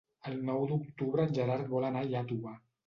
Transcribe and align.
El 0.29 0.39
nou 0.47 0.65
d'octubre 0.71 1.27
en 1.29 1.39
Gerard 1.41 1.71
vol 1.77 1.89
anar 1.93 2.05
a 2.05 2.13
Iàtova. 2.15 2.59